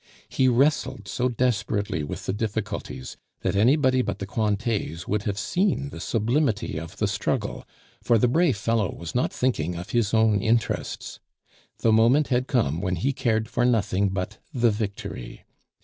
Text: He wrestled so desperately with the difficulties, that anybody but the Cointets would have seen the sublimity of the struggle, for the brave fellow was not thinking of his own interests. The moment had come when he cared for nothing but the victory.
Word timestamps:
He 0.29 0.47
wrestled 0.47 1.07
so 1.07 1.29
desperately 1.29 2.03
with 2.03 2.25
the 2.25 2.33
difficulties, 2.33 3.17
that 3.41 3.55
anybody 3.55 4.01
but 4.01 4.17
the 4.17 4.25
Cointets 4.25 5.07
would 5.07 5.21
have 5.25 5.37
seen 5.37 5.89
the 5.91 5.99
sublimity 5.99 6.79
of 6.79 6.97
the 6.97 7.07
struggle, 7.07 7.67
for 8.01 8.17
the 8.17 8.27
brave 8.27 8.57
fellow 8.57 8.91
was 8.91 9.13
not 9.13 9.31
thinking 9.31 9.75
of 9.75 9.91
his 9.91 10.11
own 10.11 10.41
interests. 10.41 11.19
The 11.81 11.91
moment 11.93 12.29
had 12.29 12.47
come 12.47 12.81
when 12.81 12.95
he 12.95 13.13
cared 13.13 13.47
for 13.47 13.63
nothing 13.63 14.09
but 14.09 14.39
the 14.51 14.71
victory. 14.71 15.45